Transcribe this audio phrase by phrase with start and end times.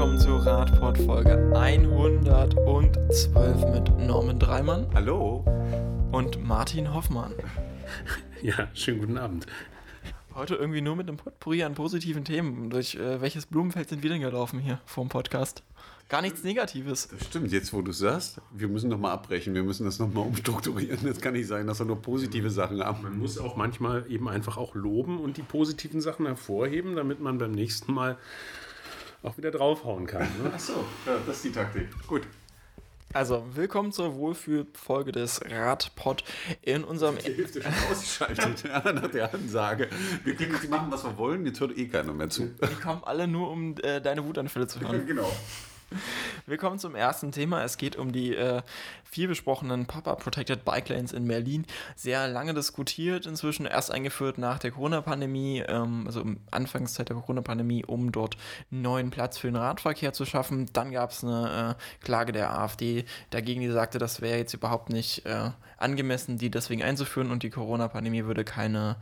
[0.00, 5.44] willkommen zu Radport Folge 112 mit Norman Dreimann Hallo.
[6.10, 7.34] und Martin Hoffmann.
[8.42, 9.44] Ja, schönen guten Abend.
[10.34, 12.70] Heute irgendwie nur mit einem Potpourri an positiven Themen.
[12.70, 15.62] Durch äh, welches Blumenfeld sind wir denn gelaufen hier vor dem Podcast?
[16.08, 17.08] Gar nichts Negatives.
[17.08, 21.00] Das stimmt, jetzt wo du sagst, wir müssen nochmal abbrechen, wir müssen das nochmal umstrukturieren.
[21.04, 23.02] Das kann nicht sein, dass wir nur positive Sachen haben.
[23.02, 27.36] Man muss auch manchmal eben einfach auch loben und die positiven Sachen hervorheben, damit man
[27.36, 28.16] beim nächsten Mal
[29.22, 30.28] auch wieder draufhauen kann.
[30.42, 30.52] Ne?
[30.52, 31.88] Achso, ja, das ist die Taktik.
[32.06, 32.22] Gut.
[33.12, 36.22] Also, willkommen zur Wohlfühlfolge des Radpod
[36.62, 37.18] in unserem.
[37.18, 39.88] Die Hälfte schon ausgeschaltet, ja, nach der Ansage.
[40.22, 42.46] Wir können jetzt machen, was wir wollen, jetzt hört eh keiner mehr zu.
[42.46, 45.04] Die kommen alle nur, um äh, deine Wutanfälle zu hören.
[45.08, 45.30] genau.
[46.46, 47.64] Willkommen zum ersten Thema.
[47.64, 48.62] Es geht um die äh,
[49.04, 51.66] viel besprochenen Pop-Up Protected Bike Lanes in Berlin.
[51.96, 57.84] Sehr lange diskutiert, inzwischen erst eingeführt nach der Corona-Pandemie, ähm, also im Anfangszeit der Corona-Pandemie,
[57.84, 58.36] um dort
[58.70, 60.66] neuen Platz für den Radverkehr zu schaffen.
[60.72, 64.90] Dann gab es eine äh, Klage der AfD dagegen, die sagte, das wäre jetzt überhaupt
[64.90, 68.96] nicht äh, angemessen, die deswegen einzuführen und die Corona-Pandemie würde keine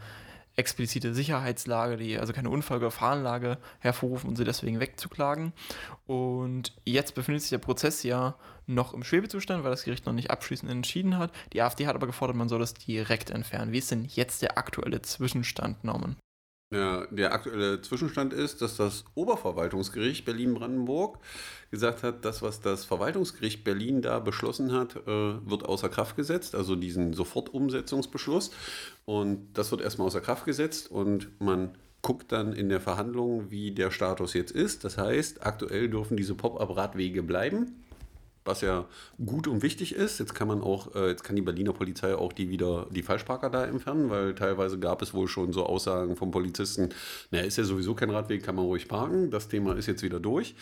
[0.58, 5.52] explizite Sicherheitslage, die, also keine Unfallgefahrenlage hervorrufen und sie deswegen wegzuklagen.
[6.06, 8.34] Und jetzt befindet sich der Prozess ja
[8.66, 11.32] noch im Schwebezustand, weil das Gericht noch nicht abschließend entschieden hat.
[11.52, 13.72] Die AfD hat aber gefordert, man soll es direkt entfernen.
[13.72, 16.16] Wie ist denn jetzt der aktuelle Zwischenstand, Norman?
[16.70, 21.18] Ja, der aktuelle Zwischenstand ist, dass das Oberverwaltungsgericht Berlin-Brandenburg
[21.70, 26.54] gesagt hat, das, was das Verwaltungsgericht Berlin da beschlossen hat, äh, wird außer Kraft gesetzt,
[26.54, 28.50] also diesen Sofortumsetzungsbeschluss.
[29.06, 31.70] Und das wird erstmal außer Kraft gesetzt und man
[32.02, 34.84] guckt dann in der Verhandlung, wie der Status jetzt ist.
[34.84, 37.82] Das heißt, aktuell dürfen diese Pop-up-Radwege bleiben
[38.48, 38.86] was ja
[39.24, 40.18] gut und wichtig ist.
[40.18, 43.50] Jetzt kann man auch, äh, jetzt kann die Berliner Polizei auch die wieder die Falschparker
[43.50, 46.88] da entfernen, weil teilweise gab es wohl schon so Aussagen vom Polizisten,
[47.30, 49.30] naja, ist ja sowieso kein Radweg, kann man ruhig parken.
[49.30, 50.56] Das Thema ist jetzt wieder durch.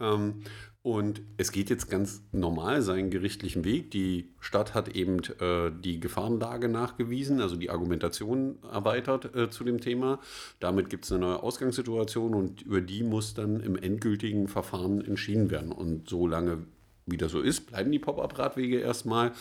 [0.00, 0.42] Ähm,
[0.84, 3.90] und es geht jetzt ganz normal seinen gerichtlichen Weg.
[3.92, 9.80] Die Stadt hat eben äh, die Gefahrenlage nachgewiesen, also die Argumentation erweitert äh, zu dem
[9.80, 10.20] Thema.
[10.60, 15.50] Damit gibt es eine neue Ausgangssituation und über die muss dann im endgültigen Verfahren entschieden
[15.50, 15.72] werden.
[15.72, 16.66] Und so lange
[17.06, 19.32] wie das so ist, bleiben die Pop-up-Radwege erstmal.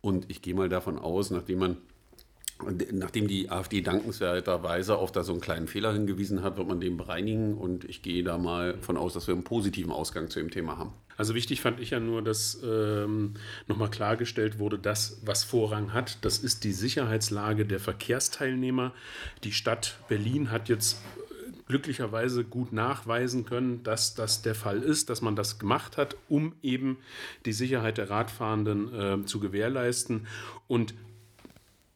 [0.00, 1.76] Und ich gehe mal davon aus, nachdem man
[2.92, 6.96] Nachdem die AfD dankenswerterweise auf da so einen kleinen Fehler hingewiesen hat, wird man den
[6.96, 10.50] bereinigen und ich gehe da mal von aus, dass wir einen positiven Ausgang zu dem
[10.50, 10.92] Thema haben.
[11.16, 13.34] Also wichtig fand ich ja nur, dass ähm,
[13.66, 18.92] nochmal klargestellt wurde, das, was Vorrang hat, das ist die Sicherheitslage der Verkehrsteilnehmer.
[19.44, 20.98] Die Stadt Berlin hat jetzt
[21.72, 26.54] glücklicherweise gut nachweisen können, dass das der Fall ist, dass man das gemacht hat, um
[26.62, 26.98] eben
[27.46, 30.26] die Sicherheit der Radfahrenden äh, zu gewährleisten.
[30.68, 30.92] Und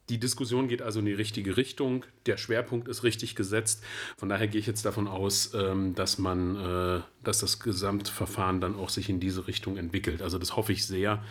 [0.09, 2.07] die Diskussion geht also in die richtige Richtung.
[2.25, 3.85] Der Schwerpunkt ist richtig gesetzt.
[4.17, 8.77] Von daher gehe ich jetzt davon aus, ähm, dass man, äh, dass das Gesamtverfahren dann
[8.77, 10.23] auch sich in diese Richtung entwickelt.
[10.23, 11.23] Also das hoffe ich sehr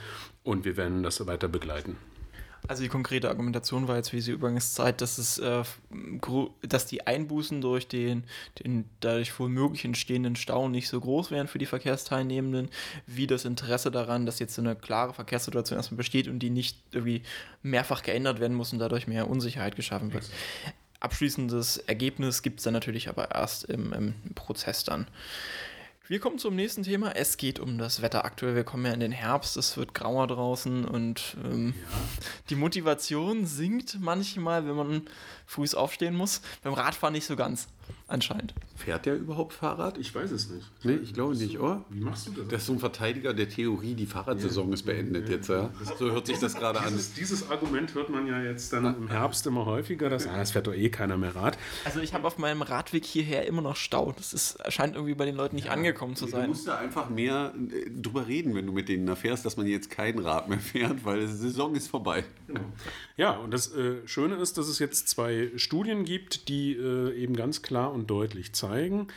[0.44, 1.98] und wir werden das weiter begleiten.
[2.68, 5.64] Also die konkrete Argumentation war jetzt für diese Übergangszeit, dass es, äh,
[6.62, 8.24] dass die Einbußen durch den,
[8.64, 12.70] den dadurch wohl möglich entstehenden Stau nicht so groß wären für die Verkehrsteilnehmenden,
[13.06, 16.78] wie das Interesse daran, dass jetzt so eine klare Verkehrssituation erstmal besteht und die nicht
[16.92, 17.22] irgendwie
[17.62, 20.24] mehrfach geändert werden muss und dadurch mehr Unsicherheit geschaffen wird.
[21.00, 25.08] Abschließendes Ergebnis gibt es dann natürlich aber erst im, im Prozess dann.
[26.08, 27.14] Wir kommen zum nächsten Thema.
[27.16, 28.54] Es geht um das Wetter aktuell.
[28.54, 31.74] Wir kommen ja in den Herbst, es wird grauer draußen und ähm,
[32.52, 35.02] die Motivation sinkt manchmal, wenn man
[35.48, 36.42] früh aufstehen muss.
[36.62, 37.68] Beim Radfahren nicht so ganz,
[38.08, 38.54] anscheinend.
[38.76, 39.98] Fährt der überhaupt Fahrrad?
[39.98, 40.66] Ich weiß es nicht.
[40.84, 41.86] Nee, ich glaube nicht, oder?
[41.90, 42.48] Wie machst du das?
[42.48, 44.74] Das ist so ein Verteidiger der Theorie, die Fahrradsaison ja.
[44.74, 45.36] ist beendet ja.
[45.36, 45.72] jetzt, ja.
[45.98, 46.94] So hört sich das gerade an.
[47.18, 50.68] Dieses Argument hört man ja jetzt dann im Herbst immer häufiger, dass, ah, das fährt
[50.68, 51.58] doch eh keiner mehr Rad.
[51.86, 54.14] Also ich habe auf meinem Radweg hierher immer noch Stau.
[54.16, 56.44] Das ist, scheint irgendwie bei den Leuten nicht angekommen zu sein.
[56.44, 59.68] Du musst da einfach mehr äh, drüber reden, wenn du mit denen erfährst, dass man
[59.68, 62.24] jetzt kein Rad mehr fährt, weil die Saison ist vorbei.
[62.48, 62.62] Genau.
[63.18, 67.14] Ja, und das äh, Schöne ist, dass es jetzt zwei Studien gibt, gibt, die äh,
[67.16, 69.08] eben ganz klar und deutlich zeigen,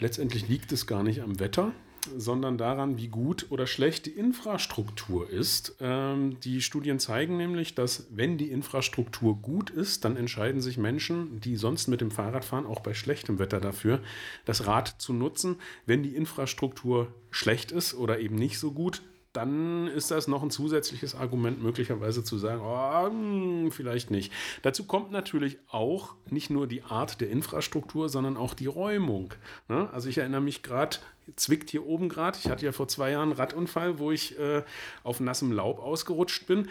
[0.00, 1.72] letztendlich liegt es gar nicht am Wetter,
[2.16, 5.76] sondern daran, wie gut oder schlecht die Infrastruktur ist.
[5.80, 11.40] Ähm, die Studien zeigen nämlich, dass wenn die Infrastruktur gut ist, dann entscheiden sich Menschen,
[11.40, 14.00] die sonst mit dem Fahrrad fahren, auch bei schlechtem Wetter dafür,
[14.44, 15.56] das Rad zu nutzen.
[15.86, 19.02] Wenn die Infrastruktur schlecht ist oder eben nicht so gut,
[19.38, 24.32] dann ist das noch ein zusätzliches Argument, möglicherweise zu sagen, oh, hm, vielleicht nicht.
[24.62, 29.34] Dazu kommt natürlich auch nicht nur die Art der Infrastruktur, sondern auch die Räumung.
[29.68, 29.88] Ne?
[29.92, 30.96] Also ich erinnere mich gerade
[31.36, 32.38] zwickt hier oben gerade.
[32.42, 34.62] Ich hatte ja vor zwei Jahren einen Radunfall, wo ich äh,
[35.02, 36.68] auf nassem Laub ausgerutscht bin.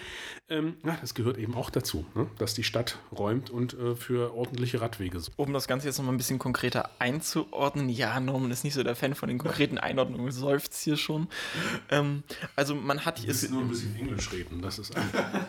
[0.50, 2.28] Ähm, ja, das gehört eben auch dazu, ne?
[2.38, 5.38] dass die Stadt räumt und äh, für ordentliche Radwege sorgt.
[5.38, 8.96] Um das Ganze jetzt nochmal ein bisschen konkreter einzuordnen, ja, Norman ist nicht so der
[8.96, 11.28] Fan von den konkreten Einordnungen, seufzt hier schon.
[11.90, 12.24] Ähm,
[12.56, 13.20] also man hat...
[13.20, 15.10] Ich will nur ein bisschen Englisch reden, das ist Nein,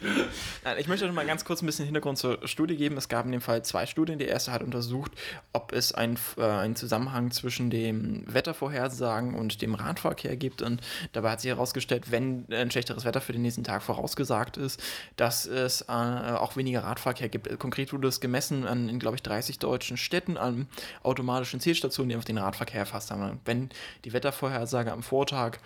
[0.78, 2.96] ich möchte noch mal ganz kurz ein bisschen Hintergrund zur Studie geben.
[2.96, 4.18] Es gab in dem Fall zwei Studien.
[4.18, 5.12] Die erste hat untersucht,
[5.52, 10.60] ob es ein, äh, einen Zusammenhang zwischen dem Wettervorhersagen und dem Radverkehr gibt.
[10.60, 10.80] Und
[11.12, 14.82] dabei hat sich herausgestellt, wenn ein schlechteres Wetter für den nächsten Tag vorausgesagt ist,
[15.16, 17.58] dass es äh, auch weniger Radverkehr gibt.
[17.58, 20.66] Konkret wurde es gemessen an, glaube ich, 30 deutschen Städten an
[21.02, 23.40] automatischen Zielstationen, die auf den Radverkehr erfasst haben.
[23.44, 23.70] Wenn
[24.04, 25.58] die Wettervorhersage am Vortag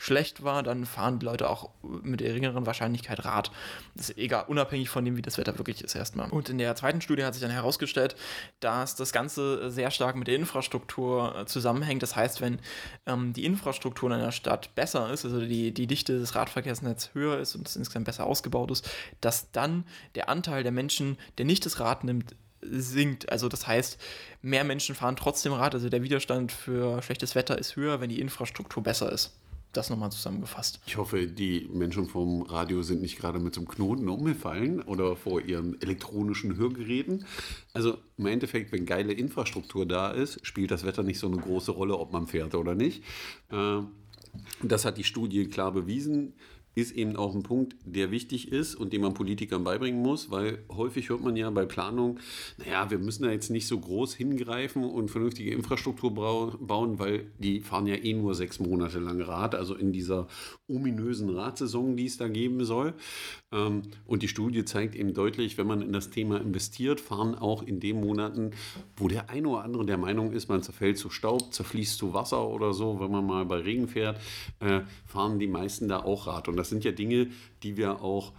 [0.00, 3.50] schlecht war, dann fahren die Leute auch mit geringeren Wahrscheinlichkeit Rad.
[3.94, 6.30] Das ist egal, unabhängig von dem, wie das Wetter wirklich ist erstmal.
[6.30, 8.16] Und in der zweiten Studie hat sich dann herausgestellt,
[8.60, 12.02] dass das Ganze sehr stark mit der Infrastruktur äh, zusammenhängt.
[12.02, 12.60] Das heißt, wenn
[13.04, 17.38] ähm, die Infrastruktur in einer Stadt besser ist, also die, die Dichte des Radverkehrsnetzes höher
[17.38, 18.88] ist und es insgesamt besser ausgebaut ist,
[19.20, 23.30] dass dann der Anteil der Menschen, der nicht das Rad nimmt, sinkt.
[23.30, 24.00] Also das heißt,
[24.40, 25.74] mehr Menschen fahren trotzdem Rad.
[25.74, 29.39] Also der Widerstand für schlechtes Wetter ist höher, wenn die Infrastruktur besser ist
[29.72, 30.80] das nochmal zusammengefasst.
[30.86, 35.14] Ich hoffe, die Menschen vom Radio sind nicht gerade mit so einem Knoten umgefallen oder
[35.16, 37.24] vor ihren elektronischen Hörgeräten.
[37.72, 41.70] Also im Endeffekt, wenn geile Infrastruktur da ist, spielt das Wetter nicht so eine große
[41.70, 43.04] Rolle, ob man fährt oder nicht.
[43.50, 43.80] Äh,
[44.62, 46.34] das hat die Studie klar bewiesen
[46.74, 50.64] ist eben auch ein Punkt, der wichtig ist und den man Politikern beibringen muss, weil
[50.70, 52.18] häufig hört man ja bei Planung,
[52.58, 57.60] naja, wir müssen da jetzt nicht so groß hingreifen und vernünftige Infrastruktur bauen, weil die
[57.60, 60.28] fahren ja eh nur sechs Monate lang Rad, also in dieser
[60.68, 62.94] ominösen Radsaison, die es da geben soll.
[63.52, 67.62] Ähm, und die Studie zeigt eben deutlich, wenn man in das Thema investiert, fahren auch
[67.62, 68.52] in den Monaten,
[68.96, 72.46] wo der eine oder andere der Meinung ist, man zerfällt zu Staub, zerfließt zu Wasser
[72.46, 74.20] oder so, wenn man mal bei Regen fährt,
[74.60, 76.48] äh, fahren die meisten da auch Rad.
[76.48, 77.28] Und das sind ja Dinge,
[77.62, 78.32] die wir auch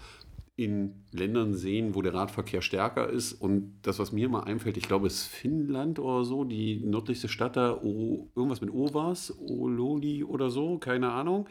[0.55, 3.33] in Ländern sehen, wo der Radverkehr stärker ist.
[3.33, 7.29] Und das, was mir mal einfällt, ich glaube, es ist Finnland oder so, die nördlichste
[7.29, 11.47] Stadt da, o, irgendwas mit Ovas, Ololi oder so, keine Ahnung,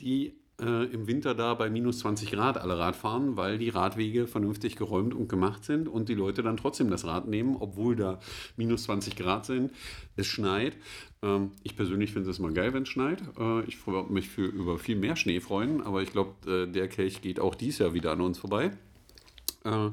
[0.00, 4.26] die äh, im Winter da bei minus 20 Grad alle Rad fahren, weil die Radwege
[4.26, 8.20] vernünftig geräumt und gemacht sind und die Leute dann trotzdem das Rad nehmen, obwohl da
[8.56, 9.72] minus 20 Grad sind,
[10.16, 10.76] es schneit.
[11.22, 13.22] Ähm, ich persönlich finde es mal geil, wenn es schneit.
[13.38, 16.88] Äh, ich würde mich für, über viel mehr Schnee freuen, aber ich glaube, äh, der
[16.88, 18.72] Kelch geht auch dieses Jahr wieder an uns vorbei
[19.64, 19.90] äh,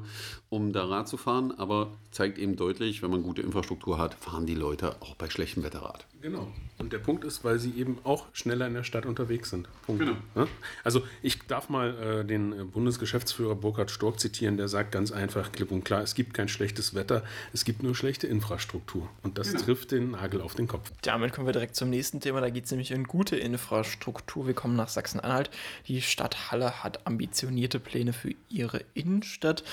[0.50, 4.46] um da Rad zu fahren, aber zeigt eben deutlich, wenn man gute Infrastruktur hat, fahren
[4.46, 6.06] die Leute auch bei schlechtem Wetter Rad.
[6.22, 6.48] Genau.
[6.78, 9.68] Und der Punkt ist, weil sie eben auch schneller in der Stadt unterwegs sind.
[9.82, 10.00] Punkt.
[10.00, 10.16] Genau.
[10.34, 10.48] Ja?
[10.84, 15.70] Also ich darf mal äh, den Bundesgeschäftsführer Burkhard Stork zitieren, der sagt ganz einfach, klipp
[15.70, 17.22] und klar, es gibt kein schlechtes Wetter,
[17.52, 19.08] es gibt nur schlechte Infrastruktur.
[19.22, 19.64] Und das genau.
[19.64, 20.90] trifft den Nagel auf den Kopf.
[21.02, 22.40] Damit kommen wir direkt zum nächsten Thema.
[22.40, 24.46] Da geht es nämlich um gute Infrastruktur.
[24.46, 25.50] Wir kommen nach Sachsen-Anhalt.
[25.88, 29.64] Die Stadt Halle hat ambitionierte Pläne für ihre Innenstadt wird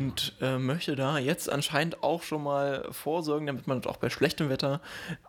[0.00, 4.48] und äh, möchte da jetzt anscheinend auch schon mal vorsorgen, damit man auch bei schlechtem
[4.48, 4.80] Wetter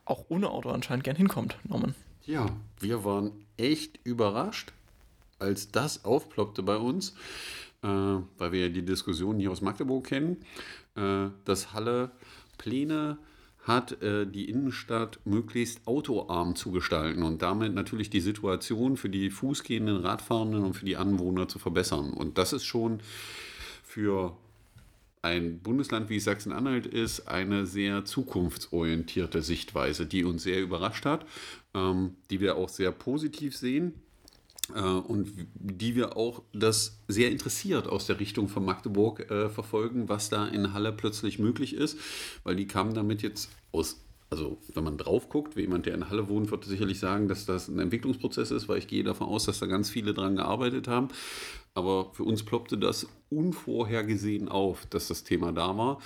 [0.05, 1.57] auch ohne Auto anscheinend gern hinkommt.
[1.67, 1.93] Norman.
[2.25, 2.45] Ja,
[2.79, 4.71] wir waren echt überrascht,
[5.39, 7.15] als das aufploppte bei uns,
[7.83, 10.37] äh, weil wir ja die Diskussion hier aus Magdeburg kennen,
[10.95, 12.11] äh, dass Halle
[12.57, 13.17] Pläne
[13.63, 19.29] hat, äh, die Innenstadt möglichst autoarm zu gestalten und damit natürlich die Situation für die
[19.31, 22.13] Fußgehenden, Radfahrenden und für die Anwohner zu verbessern.
[22.13, 23.01] Und das ist schon
[23.83, 24.37] für
[25.21, 31.25] ein Bundesland wie Sachsen-Anhalt ist eine sehr zukunftsorientierte Sichtweise, die uns sehr überrascht hat,
[31.75, 33.93] ähm, die wir auch sehr positiv sehen
[34.73, 40.09] äh, und die wir auch das sehr interessiert aus der Richtung von Magdeburg äh, verfolgen,
[40.09, 41.99] was da in Halle plötzlich möglich ist,
[42.43, 44.01] weil die kamen damit jetzt aus
[44.31, 47.45] also wenn man drauf guckt, wie jemand, der in Halle wohnt, wird sicherlich sagen, dass
[47.45, 50.87] das ein Entwicklungsprozess ist, weil ich gehe davon aus, dass da ganz viele dran gearbeitet
[50.87, 51.09] haben.
[51.73, 56.01] Aber für uns ploppte das unvorhergesehen auf, dass das Thema da war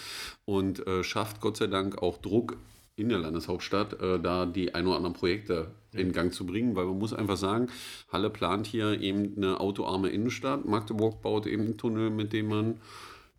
[0.45, 2.57] und äh, schafft Gott sei Dank auch Druck
[2.95, 6.86] in der Landeshauptstadt, äh, da die ein oder anderen Projekte in Gang zu bringen, weil
[6.86, 7.67] man muss einfach sagen,
[8.10, 12.77] Halle plant hier eben eine autoarme Innenstadt, Magdeburg baut eben einen Tunnel, mit dem man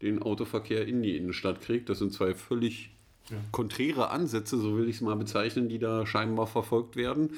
[0.02, 1.88] den Autoverkehr in die Innenstadt kriegt.
[1.88, 2.90] Das sind zwei völlig
[3.30, 3.36] ja.
[3.50, 7.30] konträre Ansätze, so will ich es mal bezeichnen, die da scheinbar verfolgt werden.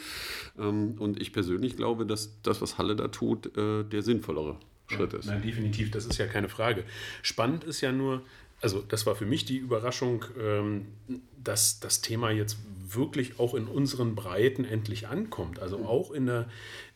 [0.58, 4.56] Ähm, und ich persönlich glaube, dass das, was Halle da tut, äh, der sinnvollere
[4.88, 5.26] Schritt ist.
[5.26, 6.84] Nein, definitiv, das ist ja keine Frage.
[7.22, 8.22] Spannend ist ja nur,
[8.60, 10.86] also das war für mich die Überraschung, ähm,
[11.48, 12.58] dass das Thema jetzt
[12.90, 15.60] wirklich auch in unseren Breiten endlich ankommt.
[15.60, 16.46] Also auch in der,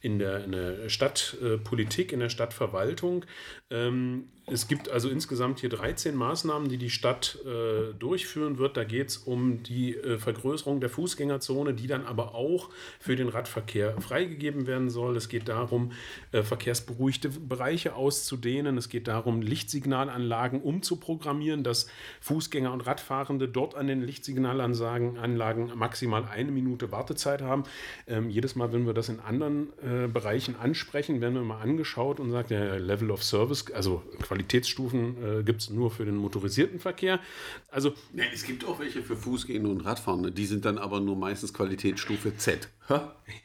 [0.00, 3.24] in der, in der Stadtpolitik, in der Stadtverwaltung
[3.70, 8.76] ähm, es gibt also insgesamt hier 13 Maßnahmen, die die Stadt äh, durchführen wird.
[8.76, 12.68] Da geht es um die äh, Vergrößerung der Fußgängerzone, die dann aber auch
[12.98, 15.16] für den Radverkehr freigegeben werden soll.
[15.16, 15.92] Es geht darum,
[16.32, 18.76] äh, verkehrsberuhigte Bereiche auszudehnen.
[18.76, 21.86] Es geht darum, Lichtsignalanlagen umzuprogrammieren, dass
[22.20, 27.64] Fußgänger und Radfahrende dort an den Lichtsignalanlagen Anlagen maximal eine Minute Wartezeit haben.
[28.06, 32.20] Ähm, jedes Mal, wenn wir das in anderen äh, Bereichen ansprechen, werden wir mal angeschaut
[32.20, 36.78] und sagt, der Level of Service, also Qualitätsstufen äh, gibt es nur für den motorisierten
[36.78, 37.20] Verkehr.
[37.70, 41.16] Also ja, es gibt auch welche für Fußgänger und Radfahrende, die sind dann aber nur
[41.16, 42.68] meistens Qualitätsstufe Z.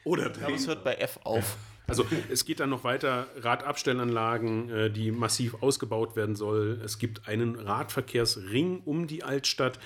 [0.04, 0.44] Oder D.
[0.44, 1.58] Aber es hört bei F auf.
[1.88, 6.82] Also es geht dann noch weiter, Radabstellanlagen, äh, die massiv ausgebaut werden soll.
[6.84, 9.80] Es gibt einen Radverkehrsring um die Altstadt.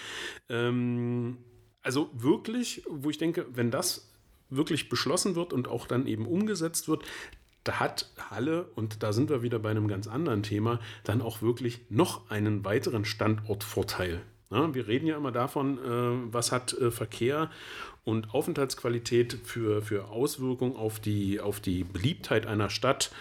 [0.50, 1.38] Ähm,
[1.84, 4.12] also wirklich, wo ich denke, wenn das
[4.50, 7.04] wirklich beschlossen wird und auch dann eben umgesetzt wird,
[7.64, 11.44] da hat Halle, und da sind wir wieder bei einem ganz anderen Thema, dann auch
[11.44, 14.22] wirklich noch einen weiteren Standortvorteil.
[14.52, 17.50] Ja, wir reden ja immer davon, äh, was hat äh, Verkehr
[18.04, 23.12] und Aufenthaltsqualität für, für Auswirkungen auf die, auf die Beliebtheit einer Stadt.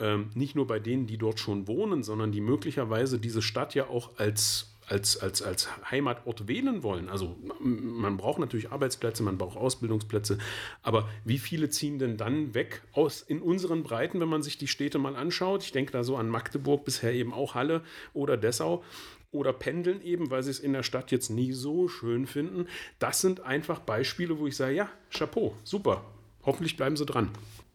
[0.00, 3.88] Ähm, nicht nur bei denen, die dort schon wohnen, sondern die möglicherweise diese Stadt ja
[3.88, 7.08] auch als als, als, als Heimatort wählen wollen.
[7.08, 10.38] Also man braucht natürlich Arbeitsplätze, man braucht Ausbildungsplätze,
[10.82, 14.68] aber wie viele ziehen denn dann weg aus in unseren Breiten, wenn man sich die
[14.68, 15.62] Städte mal anschaut?
[15.62, 18.82] Ich denke da so an Magdeburg, bisher eben auch Halle oder Dessau
[19.30, 22.66] oder pendeln eben, weil sie es in der Stadt jetzt nie so schön finden.
[22.98, 26.04] Das sind einfach Beispiele, wo ich sage, ja, Chapeau, super.
[26.44, 27.30] Hoffentlich bleiben sie dran.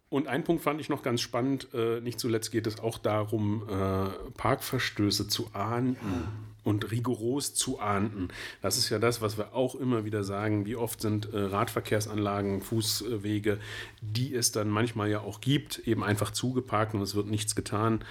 [0.09, 1.67] Und ein Punkt fand ich noch ganz spannend.
[1.73, 5.97] Äh, nicht zuletzt geht es auch darum, äh, Parkverstöße zu ahnden.
[6.01, 8.27] Ja und rigoros zu ahnden.
[8.61, 10.65] Das ist ja das, was wir auch immer wieder sagen.
[10.65, 13.57] Wie oft sind äh, Radverkehrsanlagen, Fußwege,
[14.01, 18.03] die es dann manchmal ja auch gibt, eben einfach zugeparkt und es wird nichts getan.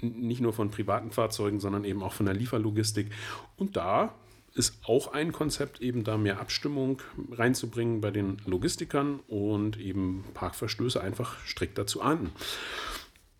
[0.00, 3.10] Nicht nur von privaten Fahrzeugen, sondern eben auch von der Lieferlogistik.
[3.58, 4.14] Und da
[4.60, 7.00] ist auch ein Konzept, eben da mehr Abstimmung
[7.32, 12.30] reinzubringen bei den Logistikern und eben Parkverstöße einfach strikter zu ahnden.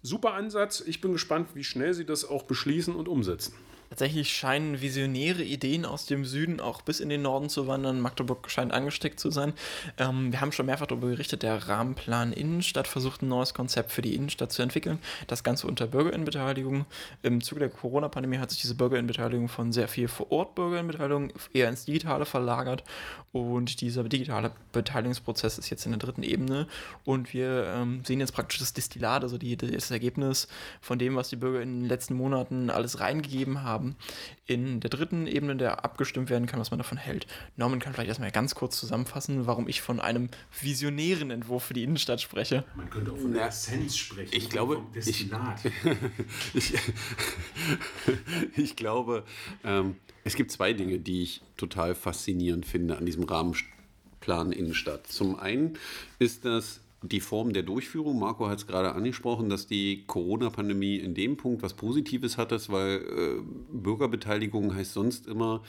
[0.00, 0.80] Super Ansatz.
[0.80, 3.52] Ich bin gespannt, wie schnell Sie das auch beschließen und umsetzen.
[3.90, 8.00] Tatsächlich scheinen visionäre Ideen aus dem Süden auch bis in den Norden zu wandern.
[8.00, 9.52] Magdeburg scheint angesteckt zu sein.
[9.98, 14.00] Ähm, wir haben schon mehrfach darüber berichtet, der Rahmenplan Innenstadt versucht ein neues Konzept für
[14.00, 15.00] die Innenstadt zu entwickeln.
[15.26, 16.86] Das Ganze unter Bürgerinnenbeteiligung.
[17.22, 21.68] Im Zuge der Corona-Pandemie hat sich diese Bürgerinnenbeteiligung von sehr viel vor Ort Bürgerinnenbeteiligung eher
[21.68, 22.84] ins Digitale verlagert.
[23.32, 26.68] Und dieser digitale Beteiligungsprozess ist jetzt in der dritten Ebene.
[27.04, 30.46] Und wir ähm, sehen jetzt praktisch das Destillat, also die, das Ergebnis
[30.80, 33.96] von dem, was die Bürger in den letzten Monaten alles reingegeben haben haben.
[34.46, 37.26] In der dritten Ebene, der abgestimmt werden kann, was man davon hält.
[37.56, 40.28] Norman kann vielleicht erstmal ganz kurz zusammenfassen, warum ich von einem
[40.60, 42.64] visionären Entwurf für die Innenstadt spreche.
[42.76, 44.30] Man könnte auch von der Essenz sprechen.
[44.32, 45.30] Ich glaube, ich,
[46.54, 46.74] ich,
[48.56, 49.24] ich, glaube,
[49.64, 55.06] ähm, es gibt zwei Dinge, die ich total faszinierend finde an diesem Rahmenplan Innenstadt.
[55.06, 55.78] Zum einen
[56.18, 58.18] ist das die Form der Durchführung.
[58.18, 62.96] Marco hat es gerade angesprochen, dass die Corona-Pandemie in dem Punkt was Positives hat, weil
[62.98, 63.42] äh,
[63.72, 65.62] Bürgerbeteiligung heißt sonst immer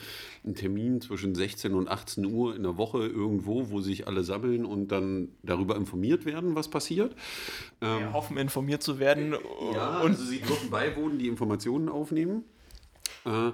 [0.43, 4.65] ein Termin zwischen 16 und 18 Uhr in der Woche irgendwo, wo sich alle sammeln
[4.65, 7.15] und dann darüber informiert werden, was passiert.
[7.81, 9.35] Ähm, ja, hoffen, informiert zu werden.
[9.73, 12.43] Ja, und also sie dürfen beiwohnen, die Informationen aufnehmen.
[13.25, 13.51] Äh,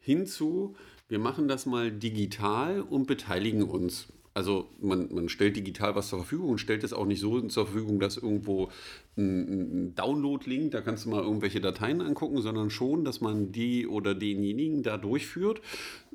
[0.00, 0.74] hinzu,
[1.08, 4.08] wir machen das mal digital und beteiligen uns.
[4.40, 7.66] Also man, man stellt digital was zur Verfügung und stellt es auch nicht so zur
[7.66, 8.70] Verfügung, dass irgendwo
[9.16, 13.86] ein, ein Download-Link, da kannst du mal irgendwelche Dateien angucken, sondern schon, dass man die
[13.86, 15.60] oder denjenigen da durchführt,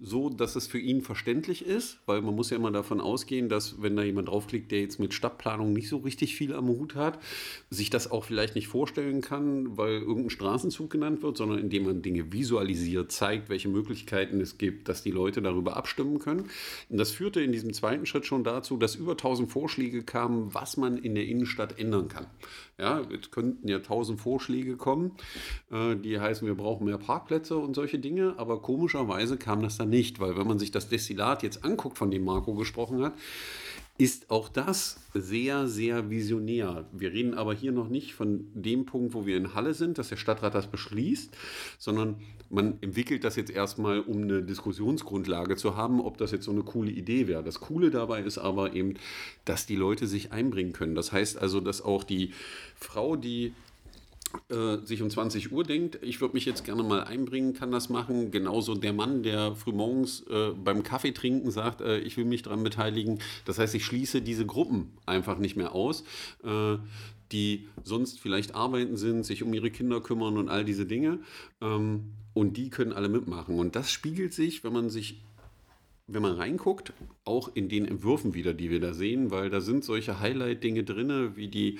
[0.01, 3.81] so dass es für ihn verständlich ist, weil man muss ja immer davon ausgehen, dass
[3.81, 7.19] wenn da jemand draufklickt, der jetzt mit Stadtplanung nicht so richtig viel am Hut hat,
[7.69, 12.01] sich das auch vielleicht nicht vorstellen kann, weil irgendein Straßenzug genannt wird, sondern indem man
[12.01, 16.49] Dinge visualisiert, zeigt, welche Möglichkeiten es gibt, dass die Leute darüber abstimmen können.
[16.89, 20.77] Und das führte in diesem zweiten Schritt schon dazu, dass über 1000 Vorschläge kamen, was
[20.77, 22.27] man in der Innenstadt ändern kann.
[22.77, 25.11] Ja, es könnten ja tausend Vorschläge kommen,
[25.71, 29.89] äh, die heißen, wir brauchen mehr Parkplätze und solche Dinge, aber komischerweise kam das dann
[29.89, 33.13] nicht, weil wenn man sich das Destillat jetzt anguckt, von dem Marco gesprochen hat,
[33.97, 36.85] ist auch das sehr, sehr visionär.
[36.91, 40.09] Wir reden aber hier noch nicht von dem Punkt, wo wir in Halle sind, dass
[40.09, 41.35] der Stadtrat das beschließt,
[41.77, 42.17] sondern
[42.49, 46.63] man entwickelt das jetzt erstmal, um eine Diskussionsgrundlage zu haben, ob das jetzt so eine
[46.63, 47.41] coole Idee wäre.
[47.41, 48.95] Das Coole dabei ist aber eben,
[49.45, 50.95] dass die Leute sich einbringen können.
[50.95, 52.31] Das heißt also, dass auch die
[52.75, 53.53] Frau, die
[54.49, 57.89] äh, sich um 20 Uhr denkt, ich würde mich jetzt gerne mal einbringen, kann das
[57.89, 58.31] machen.
[58.31, 62.63] Genauso der Mann, der frühmorgens äh, beim Kaffee trinken sagt, äh, ich will mich daran
[62.63, 63.19] beteiligen.
[63.45, 66.03] Das heißt, ich schließe diese Gruppen einfach nicht mehr aus,
[66.43, 66.77] äh,
[67.31, 71.19] die sonst vielleicht arbeiten sind, sich um ihre Kinder kümmern und all diese Dinge.
[71.61, 73.57] Ähm, und die können alle mitmachen.
[73.57, 75.23] Und das spiegelt sich, wenn man sich
[76.07, 76.93] wenn man reinguckt,
[77.23, 81.31] auch in den Entwürfen wieder, die wir da sehen, weil da sind solche Highlight-Dinge drin,
[81.35, 81.79] wie die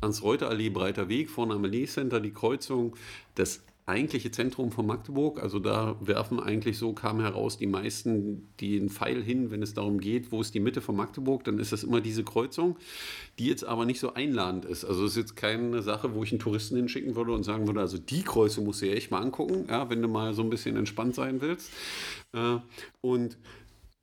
[0.00, 2.96] Ans-Reuter-Allee, Breiter Weg, vorne am Allee-Center, die Kreuzung,
[3.34, 5.40] das eigentliche Zentrum von Magdeburg.
[5.40, 10.00] Also da werfen eigentlich so, kam heraus, die meisten den Pfeil hin, wenn es darum
[10.00, 12.76] geht, wo ist die Mitte von Magdeburg, dann ist das immer diese Kreuzung,
[13.38, 14.84] die jetzt aber nicht so einladend ist.
[14.84, 17.80] Also es ist jetzt keine Sache, wo ich einen Touristen hinschicken würde und sagen würde,
[17.80, 20.50] also die Kreuzung musst du dir echt mal angucken, ja, wenn du mal so ein
[20.50, 21.70] bisschen entspannt sein willst.
[22.32, 22.58] Äh,
[23.02, 23.38] und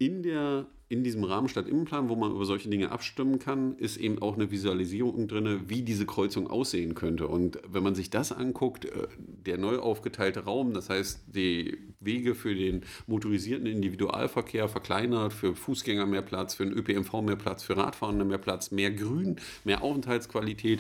[0.05, 4.21] in, der, in diesem Rahmen Stadtinnenplan, wo man über solche Dinge abstimmen kann, ist eben
[4.21, 7.27] auch eine Visualisierung drin, wie diese Kreuzung aussehen könnte.
[7.27, 12.35] Und wenn man sich das anguckt, äh, der neu aufgeteilte Raum, das heißt die Wege
[12.35, 17.77] für den motorisierten Individualverkehr verkleinert, für Fußgänger mehr Platz, für den ÖPNV mehr Platz, für
[17.77, 20.79] Radfahrende mehr Platz, mehr Grün, mehr Aufenthaltsqualität,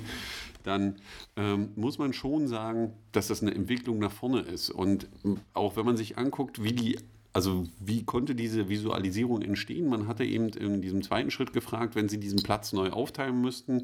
[0.63, 0.95] dann
[1.35, 4.69] ähm, muss man schon sagen, dass das eine Entwicklung nach vorne ist.
[4.69, 5.07] Und
[5.53, 6.97] auch wenn man sich anguckt, wie die
[7.33, 9.89] also wie konnte diese Visualisierung entstehen?
[9.89, 13.81] Man hatte eben in diesem zweiten Schritt gefragt, wenn Sie diesen Platz neu aufteilen müssten,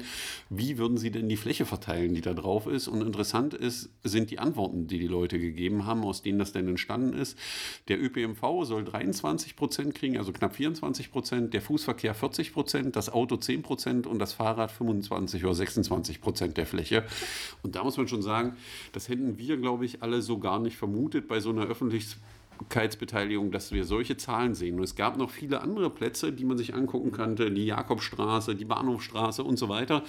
[0.48, 2.86] wie würden Sie denn die Fläche verteilen, die da drauf ist?
[2.86, 6.68] Und interessant ist, sind die Antworten, die die Leute gegeben haben, aus denen das denn
[6.68, 7.36] entstanden ist.
[7.88, 13.10] Der ÖPNV soll 23 Prozent kriegen, also knapp 24 Prozent, der Fußverkehr 40 Prozent, das
[13.10, 17.04] Auto 10 Prozent und das Fahrrad 25 oder 26 Prozent der Fläche.
[17.64, 18.54] Und da muss man schon sagen,
[18.92, 22.06] das hätten wir, glaube ich, alle so gar nicht vermutet bei so einer öffentlich
[22.60, 24.76] Öffentlichkeitsbeteiligung, dass wir solche Zahlen sehen.
[24.76, 28.64] Und es gab noch viele andere Plätze, die man sich angucken konnte, die Jakobstraße, die
[28.64, 30.04] Bahnhofstraße und so weiter.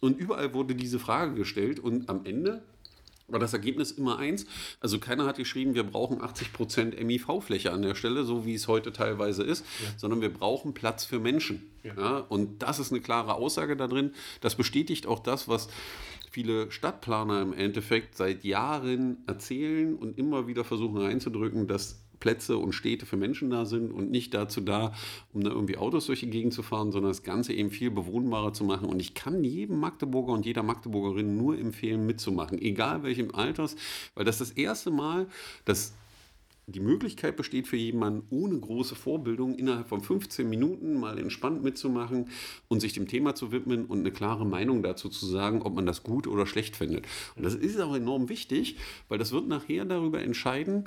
[0.00, 2.62] Und überall wurde diese Frage gestellt und am Ende
[3.28, 4.46] war das Ergebnis immer eins.
[4.80, 8.92] Also keiner hat geschrieben, wir brauchen 80% MIV-Fläche an der Stelle, so wie es heute
[8.92, 9.90] teilweise ist, ja.
[9.96, 11.70] sondern wir brauchen Platz für Menschen.
[11.84, 11.94] Ja.
[11.96, 14.14] Ja, und das ist eine klare Aussage da drin.
[14.40, 15.68] Das bestätigt auch das, was
[16.30, 22.72] viele Stadtplaner im Endeffekt seit Jahren erzählen und immer wieder versuchen reinzudrücken, dass Plätze und
[22.72, 24.92] Städte für Menschen da sind und nicht dazu da,
[25.32, 28.52] um da irgendwie Autos durch die Gegend zu fahren, sondern das Ganze eben viel bewohnbarer
[28.52, 28.88] zu machen.
[28.88, 33.74] Und ich kann jedem Magdeburger und jeder Magdeburgerin nur empfehlen, mitzumachen, egal welchem Alters,
[34.14, 35.26] weil das das erste Mal,
[35.64, 35.94] dass
[36.72, 42.28] die Möglichkeit besteht für jemanden ohne große Vorbildung innerhalb von 15 Minuten mal entspannt mitzumachen
[42.68, 45.86] und sich dem Thema zu widmen und eine klare Meinung dazu zu sagen, ob man
[45.86, 47.06] das gut oder schlecht findet.
[47.36, 48.76] Und das ist auch enorm wichtig,
[49.08, 50.84] weil das wird nachher darüber entscheiden,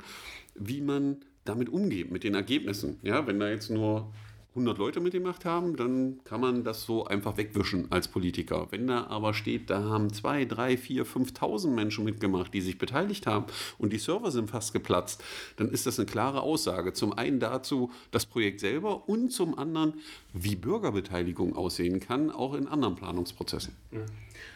[0.54, 2.98] wie man damit umgeht, mit den Ergebnissen.
[3.02, 4.12] Ja, wenn da jetzt nur
[4.54, 8.68] 100 Leute mitgemacht haben, dann kann man das so einfach wegwischen als Politiker.
[8.70, 13.26] Wenn da aber steht, da haben 2, 3, 4, 5.000 Menschen mitgemacht, die sich beteiligt
[13.26, 13.46] haben
[13.78, 15.24] und die Server sind fast geplatzt,
[15.56, 16.92] dann ist das eine klare Aussage.
[16.92, 19.94] Zum einen dazu das Projekt selber und zum anderen,
[20.32, 23.74] wie Bürgerbeteiligung aussehen kann, auch in anderen Planungsprozessen.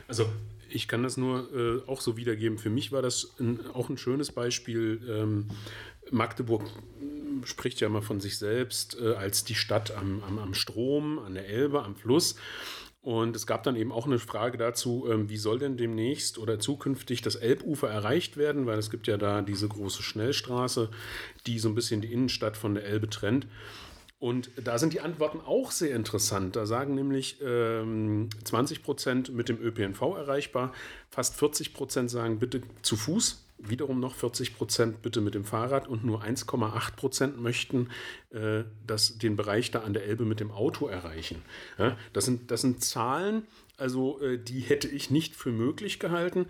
[0.07, 0.27] Also
[0.69, 2.59] ich kann das nur äh, auch so wiedergeben.
[2.59, 5.01] Für mich war das ein, auch ein schönes Beispiel.
[5.09, 5.49] Ähm,
[6.11, 6.65] Magdeburg
[7.45, 11.35] spricht ja immer von sich selbst äh, als die Stadt am, am, am Strom, an
[11.35, 12.37] der Elbe, am Fluss.
[13.01, 16.59] Und es gab dann eben auch eine Frage dazu, ähm, wie soll denn demnächst oder
[16.59, 20.91] zukünftig das Elbufer erreicht werden, weil es gibt ja da diese große Schnellstraße,
[21.47, 23.47] die so ein bisschen die Innenstadt von der Elbe trennt.
[24.21, 26.57] Und da sind die Antworten auch sehr interessant.
[26.57, 30.73] Da sagen nämlich ähm, 20 Prozent mit dem ÖPNV erreichbar,
[31.09, 35.87] fast 40 Prozent sagen bitte zu Fuß, wiederum noch 40 Prozent bitte mit dem Fahrrad
[35.87, 37.91] und nur 1,8 Prozent möchten
[38.31, 41.43] äh, das, den Bereich da an der Elbe mit dem Auto erreichen.
[41.79, 46.47] Ja, das, sind, das sind Zahlen, also äh, die hätte ich nicht für möglich gehalten.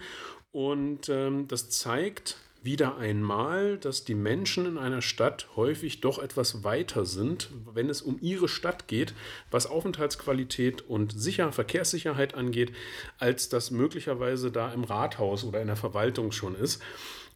[0.53, 6.65] Und ähm, das zeigt, wieder einmal, dass die Menschen in einer Stadt häufig doch etwas
[6.65, 9.15] weiter sind, wenn es um ihre Stadt geht,
[9.51, 12.73] was Aufenthaltsqualität und Sicher Verkehrssicherheit angeht,
[13.19, 16.83] als das möglicherweise da im Rathaus oder in der Verwaltung schon ist.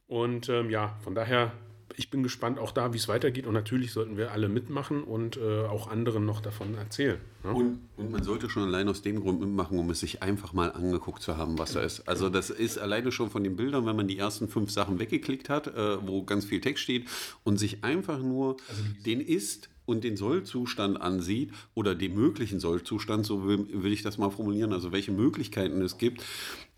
[0.07, 1.53] Und ähm, ja, von daher
[1.97, 3.47] ich bin gespannt auch da, wie es weitergeht.
[3.47, 7.19] Und natürlich sollten wir alle mitmachen und äh, auch anderen noch davon erzählen.
[7.45, 7.53] Ne?
[7.53, 10.73] Und, und, man sollte schon allein aus dem Grund mitmachen, um es sich einfach mal
[10.73, 12.09] angeguckt zu haben, was da ist.
[12.09, 15.49] Also das ist alleine schon von den Bildern, wenn man die ersten fünf Sachen weggeklickt
[15.49, 17.07] hat, äh, wo ganz viel Text steht
[17.45, 23.27] und sich einfach nur also den Ist und den Sollzustand ansieht oder den möglichen Sollzustand,
[23.27, 26.23] so will, will ich das mal formulieren, also welche Möglichkeiten es gibt,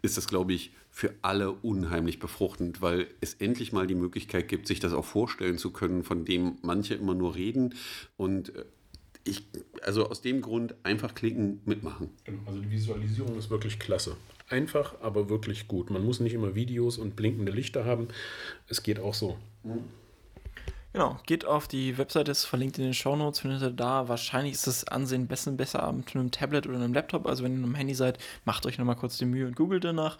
[0.02, 4.68] ist das, glaube ich, für alle unheimlich befruchtend, weil es endlich mal die Möglichkeit gibt,
[4.68, 7.74] sich das auch vorstellen zu können, von dem manche immer nur reden.
[8.16, 8.64] Und äh,
[9.24, 9.42] ich,
[9.82, 12.10] also aus dem Grund einfach klicken, mitmachen.
[12.24, 14.16] Genau, also die Visualisierung ist wirklich klasse.
[14.48, 15.90] Einfach, aber wirklich gut.
[15.90, 18.08] Man muss nicht immer Videos und blinkende Lichter haben.
[18.68, 19.38] Es geht auch so.
[20.94, 24.08] Genau, geht auf die Webseite, ist verlinkt in den Shownotes, findet ihr da.
[24.08, 27.26] Wahrscheinlich ist das Ansehen besser, besser mit einem Tablet oder einem Laptop.
[27.26, 30.18] Also wenn ihr am Handy seid, macht euch nochmal kurz die Mühe und googelt danach.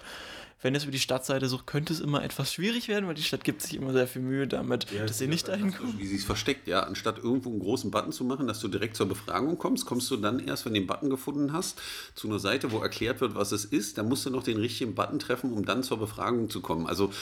[0.63, 3.23] Wenn ihr es über die Stadtseite sucht, könnte es immer etwas schwierig werden, weil die
[3.23, 5.99] Stadt gibt sich immer sehr viel Mühe damit, Ja, dass ihr nicht dahin kommt.
[5.99, 6.81] Wie sie es versteckt, ja.
[6.81, 10.17] Anstatt irgendwo einen großen Button zu machen, dass du direkt zur Befragung kommst, kommst du
[10.17, 11.81] dann erst, wenn du den Button gefunden hast,
[12.15, 13.99] zu einer Seite, wo erklärt wird, was es ist.
[13.99, 16.87] Dann musst du noch den richtigen Button treffen, um dann zur Befragung zu kommen.
[16.87, 17.13] Also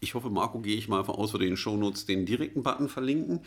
[0.00, 3.40] ich hoffe, Marco, gehe ich mal aus, in den Shownotes den direkten Button verlinken,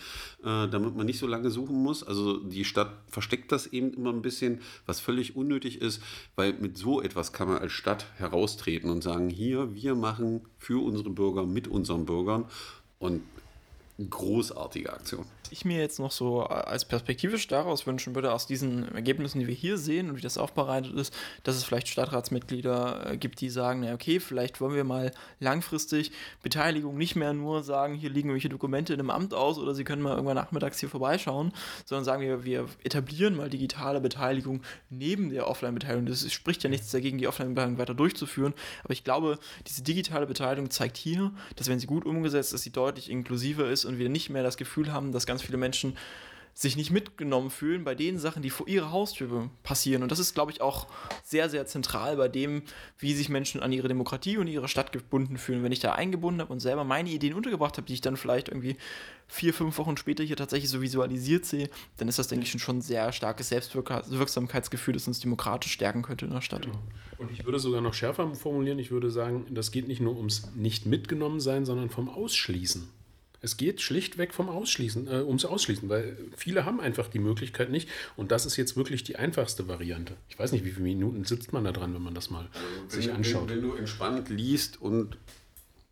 [0.43, 2.03] äh, damit man nicht so lange suchen muss.
[2.03, 6.01] Also die Stadt versteckt das eben immer ein bisschen, was völlig unnötig ist,
[6.35, 10.83] weil mit so etwas kann man als Stadt heraustreten und sagen, hier, wir machen für
[10.83, 12.45] unsere Bürger, mit unseren Bürgern
[12.97, 13.21] und
[14.07, 15.25] großartige Aktion.
[15.43, 19.47] Was ich mir jetzt noch so als perspektivisch daraus wünschen würde, aus diesen Ergebnissen, die
[19.47, 23.49] wir hier sehen und wie das aufbereitet ist, dass es vielleicht Stadtratsmitglieder äh, gibt, die
[23.49, 26.11] sagen, na okay, vielleicht wollen wir mal langfristig
[26.43, 29.83] Beteiligung nicht mehr nur sagen, hier liegen irgendwelche Dokumente in einem Amt aus oder sie
[29.83, 31.51] können mal irgendwann nachmittags hier vorbeischauen,
[31.85, 36.05] sondern sagen wir, wir etablieren mal digitale Beteiligung neben der Offline-Beteiligung.
[36.05, 40.69] Das spricht ja nichts dagegen, die Offline-Beteiligung weiter durchzuführen, aber ich glaube, diese digitale Beteiligung
[40.69, 44.29] zeigt hier, dass wenn sie gut umgesetzt ist, sie deutlich inklusiver ist und wir nicht
[44.29, 45.97] mehr das Gefühl haben, dass ganz viele Menschen
[46.59, 50.03] sich nicht mitgenommen fühlen bei den Sachen, die vor ihrer Haustür passieren.
[50.03, 50.87] Und das ist, glaube ich, auch
[51.23, 52.63] sehr, sehr zentral bei dem,
[52.97, 55.63] wie sich Menschen an ihre Demokratie und ihre Stadt gebunden fühlen.
[55.63, 58.49] Wenn ich da eingebunden habe und selber meine Ideen untergebracht habe, die ich dann vielleicht
[58.49, 58.75] irgendwie
[59.27, 62.79] vier, fünf Wochen später hier tatsächlich so visualisiert sehe, dann ist das, denke ich, schon
[62.79, 66.63] ein sehr starkes Selbstwirksamkeitsgefühl, das uns demokratisch stärken könnte in der Stadt.
[66.63, 66.79] Genau.
[67.19, 70.51] Und ich würde sogar noch schärfer formulieren, ich würde sagen, das geht nicht nur ums
[70.55, 72.98] nicht mitgenommen sein, sondern vom Ausschließen.
[73.41, 77.89] Es geht schlichtweg vom Ausschließen, äh, ums Ausschließen, weil viele haben einfach die Möglichkeit nicht.
[78.17, 80.15] Und das ist jetzt wirklich die einfachste Variante.
[80.29, 82.47] Ich weiß nicht, wie viele Minuten sitzt man da dran, wenn man das mal
[82.81, 83.49] wenn, sich anschaut.
[83.49, 85.17] Wenn, wenn, du entspannt liest und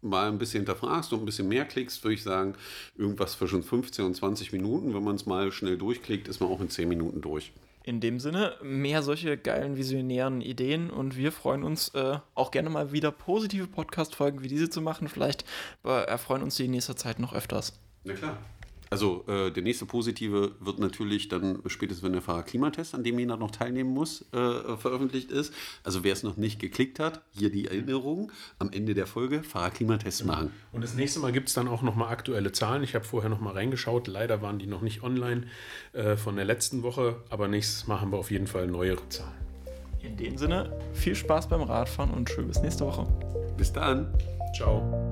[0.01, 2.55] mal ein bisschen hinterfragst und ein bisschen mehr klickst, würde ich sagen,
[2.97, 4.93] irgendwas zwischen 15 und 20 Minuten.
[4.93, 7.51] Wenn man es mal schnell durchklickt, ist man auch in 10 Minuten durch.
[7.87, 12.69] In dem Sinne, mehr solche geilen visionären Ideen und wir freuen uns äh, auch gerne
[12.69, 15.07] mal wieder positive Podcast-Folgen wie diese zu machen.
[15.07, 15.45] Vielleicht
[15.85, 17.79] äh, erfreuen uns die in nächster Zeit noch öfters.
[18.03, 18.37] Na klar.
[18.89, 23.37] Also äh, der nächste positive wird natürlich dann spätestens, wenn der Fahrerklimatest, an dem jeder
[23.37, 25.53] noch teilnehmen muss, äh, veröffentlicht ist.
[25.83, 30.21] Also wer es noch nicht geklickt hat, hier die Erinnerung, am Ende der Folge Fahrerklimatest
[30.21, 30.33] Genau.
[30.33, 30.51] machen.
[30.71, 32.83] Und das nächste Mal gibt es dann auch nochmal aktuelle Zahlen.
[32.83, 34.07] Ich habe vorher nochmal reingeschaut.
[34.07, 35.43] Leider waren die noch nicht online
[35.93, 39.33] äh, von der letzten Woche, aber nächstes Mal haben wir auf jeden Fall neuere Zahlen.
[40.01, 43.07] In dem Sinne, viel Spaß beim Radfahren und schön bis nächste Woche.
[43.57, 44.13] Bis dann.
[44.55, 45.06] Ciao.